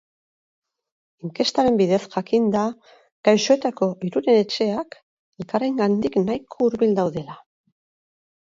[1.27, 2.63] Inkestaren bidez jakin da
[3.29, 4.99] gaixoetako hiruren etxeak
[5.45, 7.39] elkarrengandik nahiko hurbil daudela.